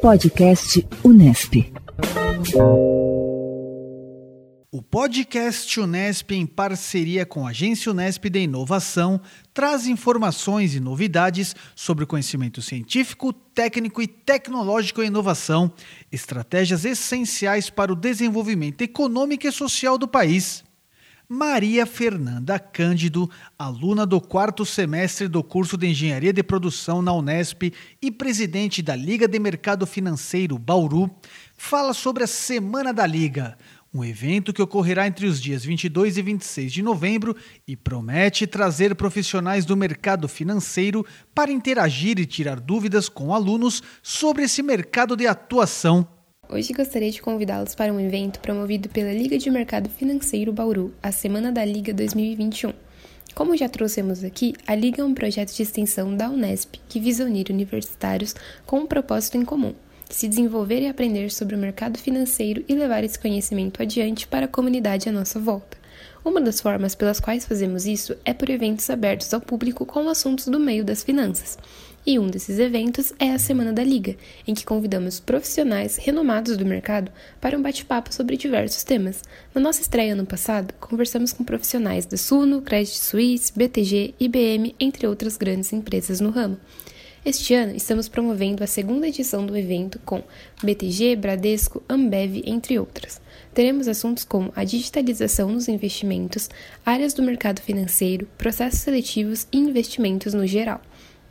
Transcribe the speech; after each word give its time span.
Podcast 0.00 0.86
Unesp. 1.02 1.72
O 4.70 4.80
podcast 4.80 5.80
Unesp, 5.80 6.30
em 6.30 6.46
parceria 6.46 7.26
com 7.26 7.44
a 7.44 7.50
Agência 7.50 7.90
Unesp 7.90 8.30
de 8.30 8.40
Inovação, 8.40 9.20
traz 9.52 9.88
informações 9.88 10.76
e 10.76 10.80
novidades 10.80 11.56
sobre 11.74 12.06
conhecimento 12.06 12.62
científico, 12.62 13.32
técnico 13.32 14.00
e 14.00 14.06
tecnológico 14.06 15.02
e 15.02 15.06
inovação, 15.06 15.72
estratégias 16.12 16.84
essenciais 16.84 17.68
para 17.68 17.92
o 17.92 17.96
desenvolvimento 17.96 18.82
econômico 18.82 19.48
e 19.48 19.52
social 19.52 19.98
do 19.98 20.06
país. 20.06 20.62
Maria 21.30 21.84
Fernanda 21.84 22.58
Cândido, 22.58 23.30
aluna 23.58 24.06
do 24.06 24.18
quarto 24.18 24.64
semestre 24.64 25.28
do 25.28 25.44
curso 25.44 25.76
de 25.76 25.86
Engenharia 25.86 26.32
de 26.32 26.42
Produção 26.42 27.02
na 27.02 27.12
Unesp 27.12 27.70
e 28.00 28.10
presidente 28.10 28.80
da 28.80 28.96
Liga 28.96 29.28
de 29.28 29.38
Mercado 29.38 29.86
Financeiro 29.86 30.58
Bauru, 30.58 31.10
fala 31.54 31.92
sobre 31.92 32.24
a 32.24 32.26
Semana 32.26 32.94
da 32.94 33.06
Liga, 33.06 33.58
um 33.92 34.02
evento 34.02 34.54
que 34.54 34.62
ocorrerá 34.62 35.06
entre 35.06 35.26
os 35.26 35.38
dias 35.38 35.66
22 35.66 36.16
e 36.16 36.22
26 36.22 36.72
de 36.72 36.82
novembro 36.82 37.36
e 37.66 37.76
promete 37.76 38.46
trazer 38.46 38.94
profissionais 38.94 39.66
do 39.66 39.76
mercado 39.76 40.28
financeiro 40.28 41.04
para 41.34 41.52
interagir 41.52 42.18
e 42.18 42.24
tirar 42.24 42.58
dúvidas 42.58 43.06
com 43.06 43.34
alunos 43.34 43.82
sobre 44.02 44.44
esse 44.44 44.62
mercado 44.62 45.14
de 45.14 45.26
atuação. 45.26 46.08
Hoje 46.50 46.72
gostaria 46.72 47.10
de 47.10 47.20
convidá-los 47.20 47.74
para 47.74 47.92
um 47.92 48.00
evento 48.00 48.40
promovido 48.40 48.88
pela 48.88 49.12
Liga 49.12 49.36
de 49.36 49.50
Mercado 49.50 49.90
Financeiro 49.90 50.50
Bauru, 50.50 50.94
a 51.02 51.12
Semana 51.12 51.52
da 51.52 51.62
Liga 51.62 51.92
2021. 51.92 52.72
Como 53.34 53.54
já 53.54 53.68
trouxemos 53.68 54.24
aqui, 54.24 54.54
a 54.66 54.74
Liga 54.74 55.02
é 55.02 55.04
um 55.04 55.12
projeto 55.12 55.54
de 55.54 55.62
extensão 55.62 56.16
da 56.16 56.30
Unesp 56.30 56.76
que 56.88 56.98
visa 56.98 57.26
unir 57.26 57.50
universitários 57.50 58.34
com 58.64 58.78
um 58.78 58.86
propósito 58.86 59.36
em 59.36 59.44
comum, 59.44 59.74
se 60.08 60.26
desenvolver 60.26 60.80
e 60.80 60.88
aprender 60.88 61.30
sobre 61.30 61.54
o 61.54 61.58
mercado 61.58 61.98
financeiro 61.98 62.64
e 62.66 62.74
levar 62.74 63.04
esse 63.04 63.18
conhecimento 63.18 63.82
adiante 63.82 64.26
para 64.26 64.46
a 64.46 64.48
comunidade 64.48 65.06
à 65.06 65.12
nossa 65.12 65.38
volta. 65.38 65.76
Uma 66.24 66.40
das 66.40 66.62
formas 66.62 66.94
pelas 66.94 67.20
quais 67.20 67.44
fazemos 67.44 67.84
isso 67.84 68.16
é 68.24 68.32
por 68.32 68.48
eventos 68.48 68.88
abertos 68.88 69.34
ao 69.34 69.40
público 69.40 69.84
com 69.84 70.08
assuntos 70.08 70.46
do 70.46 70.58
meio 70.58 70.82
das 70.82 71.02
finanças. 71.02 71.58
E 72.06 72.18
um 72.18 72.26
desses 72.26 72.58
eventos 72.58 73.12
é 73.18 73.32
a 73.32 73.38
Semana 73.38 73.72
da 73.72 73.84
Liga, 73.84 74.16
em 74.46 74.54
que 74.54 74.64
convidamos 74.64 75.20
profissionais 75.20 75.96
renomados 75.96 76.56
do 76.56 76.64
mercado 76.64 77.10
para 77.40 77.56
um 77.56 77.62
bate-papo 77.62 78.14
sobre 78.14 78.36
diversos 78.36 78.82
temas. 78.82 79.22
Na 79.54 79.60
nossa 79.60 79.82
estreia 79.82 80.14
ano 80.14 80.24
passado, 80.24 80.72
conversamos 80.80 81.32
com 81.32 81.44
profissionais 81.44 82.06
da 82.06 82.16
Suno, 82.16 82.62
Credit 82.62 82.98
Suisse, 82.98 83.52
BTG, 83.54 84.14
IBM, 84.18 84.74
entre 84.80 85.06
outras 85.06 85.36
grandes 85.36 85.72
empresas 85.72 86.20
no 86.20 86.30
ramo. 86.30 86.58
Este 87.24 87.52
ano, 87.52 87.74
estamos 87.76 88.08
promovendo 88.08 88.64
a 88.64 88.66
segunda 88.66 89.06
edição 89.06 89.44
do 89.44 89.56
evento 89.56 89.98
com 90.04 90.22
BTG, 90.62 91.16
Bradesco, 91.16 91.82
Ambev, 91.88 92.42
entre 92.46 92.78
outras. 92.78 93.20
Teremos 93.52 93.88
assuntos 93.88 94.24
como 94.24 94.52
a 94.54 94.64
digitalização 94.64 95.50
nos 95.50 95.68
investimentos, 95.68 96.48
áreas 96.86 97.12
do 97.12 97.22
mercado 97.22 97.60
financeiro, 97.60 98.26
processos 98.38 98.80
seletivos 98.80 99.46
e 99.52 99.58
investimentos 99.58 100.32
no 100.32 100.46
geral. 100.46 100.80